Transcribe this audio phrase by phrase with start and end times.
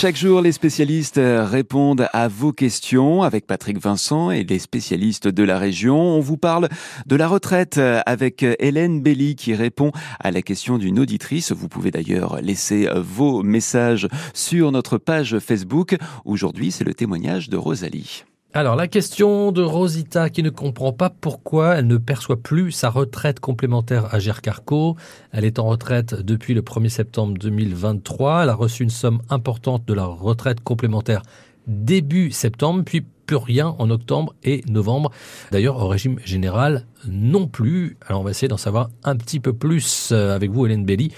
[0.00, 5.42] Chaque jour, les spécialistes répondent à vos questions avec Patrick Vincent et les spécialistes de
[5.42, 6.00] la région.
[6.00, 6.70] On vous parle
[7.04, 11.52] de la retraite avec Hélène Belli qui répond à la question d'une auditrice.
[11.52, 15.98] Vous pouvez d'ailleurs laisser vos messages sur notre page Facebook.
[16.24, 18.24] Aujourd'hui, c'est le témoignage de Rosalie.
[18.52, 22.90] Alors la question de Rosita qui ne comprend pas pourquoi elle ne perçoit plus sa
[22.90, 24.96] retraite complémentaire à Gercarco.
[25.30, 28.42] Elle est en retraite depuis le 1er septembre 2023.
[28.42, 31.22] Elle a reçu une somme importante de la retraite complémentaire
[31.68, 35.12] début septembre, puis plus rien en octobre et novembre.
[35.52, 37.98] D'ailleurs, au régime général, non plus.
[38.08, 41.12] Alors on va essayer d'en savoir un petit peu plus euh, avec vous, Hélène Belli.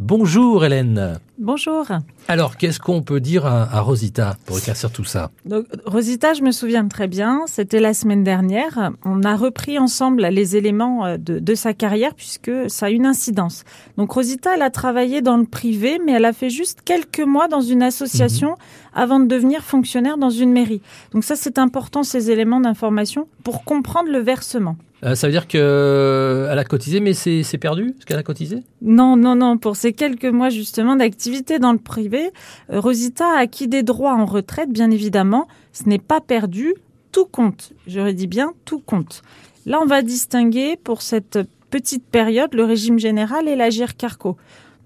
[0.00, 1.18] Bonjour Hélène.
[1.38, 1.86] Bonjour.
[2.28, 5.32] Alors, qu'est-ce qu'on peut dire à, Rosita pour éclaircir tout ça?
[5.44, 8.92] Donc, Rosita, je me souviens très bien, c'était la semaine dernière.
[9.04, 13.64] On a repris ensemble les éléments euh, de, sa carrière puisque ça a une incidence.
[13.96, 17.48] Donc, Rosita, elle a travaillé dans le privé, mais elle a fait juste quelques mois
[17.48, 18.56] dans une association mhm.
[18.94, 20.82] avant de devenir fonctionnaire dans une mairie.
[21.12, 24.76] Donc, ça, c'est important, ces éléments d'information, pour comprendre le versement.
[25.04, 28.62] Euh, ça veut dire qu'elle euh, a cotisé, mais c'est perdu ce qu'elle a cotisé?
[28.80, 29.58] Non, non, non.
[29.58, 31.23] Pour ces quelques mois justement d'activité
[31.58, 32.30] dans le privé,
[32.70, 35.48] euh, Rosita a acquis des droits en retraite, bien évidemment.
[35.72, 36.74] Ce n'est pas perdu,
[37.12, 37.72] tout compte.
[37.86, 39.22] J'aurais dit bien tout compte.
[39.66, 41.38] Là, on va distinguer pour cette
[41.70, 44.36] petite période le régime général et l'agir carco.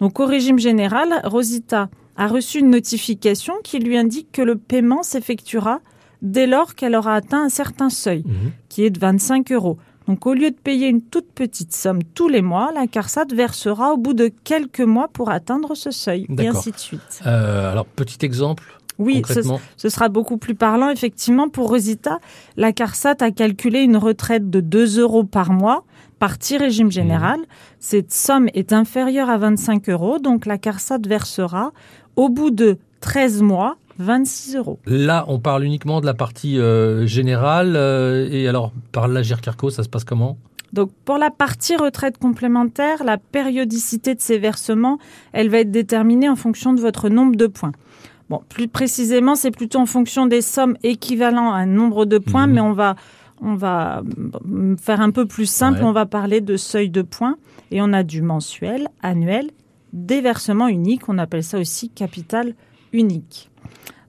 [0.00, 5.03] Donc au régime général, Rosita a reçu une notification qui lui indique que le paiement
[5.03, 5.81] s'effectuera
[6.22, 8.53] dès lors qu'elle aura atteint un certain seuil, mhm.
[8.69, 9.78] qui est de 25 euros.
[10.08, 13.92] Donc au lieu de payer une toute petite somme tous les mois, la CARSAT versera
[13.92, 17.20] au bout de quelques mois pour atteindre ce seuil, et ainsi de suite.
[17.26, 18.64] Euh, alors petit exemple
[18.98, 19.22] oui,
[19.76, 20.90] ce, sera beaucoup plus parlant.
[20.90, 22.18] Effectivement, pour Rosita,
[22.56, 25.84] la CARSAT a calculé une retraite de 2 euros par mois,
[26.18, 27.38] partie régime général.
[27.38, 27.44] Mmh.
[27.78, 31.70] Cette somme est inférieure à 25 euros, donc la CARSAT versera
[32.16, 34.78] au bout de 13 mois 26 euros.
[34.86, 37.74] Là, on parle uniquement de la partie euh, générale.
[37.77, 40.38] Euh, et alors, par l'Agir Carco, ça se passe comment?
[40.72, 44.98] Donc pour la partie retraite complémentaire, la périodicité de ces versements,
[45.32, 47.72] elle va être déterminée en fonction de votre nombre de points.
[48.28, 52.47] Bon, plus précisément, c'est plutôt en fonction des sommes équivalentes à un nombre de points,
[52.47, 52.54] mhm.
[52.54, 52.97] mais on va
[53.41, 54.03] on va
[54.78, 57.36] faire un peu plus simple, on va parler de seuil de points
[57.70, 59.50] et on a du mensuel, annuel,
[59.92, 62.54] des versements uniques, on appelle ça aussi capital
[62.92, 63.50] unique.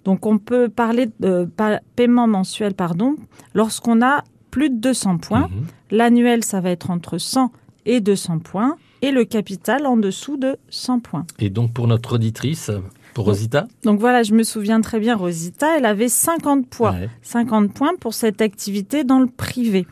[0.10, 1.48] Donc on peut parler de
[1.96, 3.16] paiement mensuel pardon,
[3.54, 5.50] lorsqu'on a plus de 200 points.
[5.52, 5.66] Mhm.
[5.92, 7.52] L'annuel, ça va être entre 100
[7.86, 8.76] et 200 points.
[9.04, 11.26] Et le capital en dessous de 100 points.
[11.38, 12.72] Et donc pour notre auditrice,
[13.14, 16.96] pour Rosita Donc voilà, je me souviens très bien, Rosita, elle avait 50 points.
[17.22, 19.86] 50 points pour cette activité dans le privé.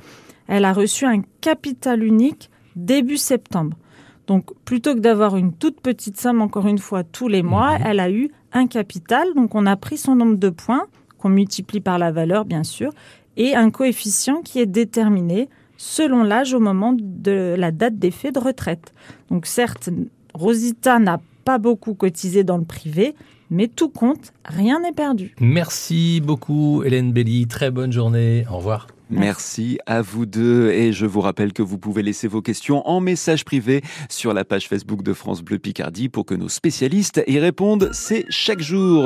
[0.47, 3.78] Elle a reçu un capital unique début septembre.
[4.28, 7.86] Donc plutôt que d'avoir une toute petite somme, encore une fois, tous les mois, mhm.
[7.86, 9.28] elle a eu un capital.
[9.36, 10.86] Donc on a pris son nombre de points,
[11.18, 12.92] qu'on multiplie par la valeur, bien sûr,
[13.38, 18.40] et un coefficient qui est déterminé selon l'âge au moment de la date d'effet de
[18.40, 18.94] retraite.
[19.30, 19.90] Donc certes,
[20.34, 23.16] Rosita n'a pas beaucoup cotisé dans le privé,
[23.50, 25.36] mais tout compte, rien n'est perdu.
[25.40, 28.88] Merci beaucoup Hélène Belli, très bonne journée, au revoir.
[29.09, 33.00] Merci à vous deux et je vous rappelle que vous pouvez laisser vos questions en
[33.00, 37.40] message privé sur la page Facebook de France Bleu Picardie pour que nos spécialistes y
[37.40, 37.90] répondent.
[37.94, 39.06] C'est chaque jour.